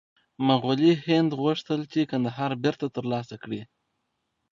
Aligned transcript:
مغولي 0.47 0.93
هند 1.05 1.29
غوښتل 1.43 1.81
چې 1.91 2.09
کندهار 2.11 2.51
بېرته 2.63 2.85
ترلاسه 2.95 3.35
کړي. 3.43 3.61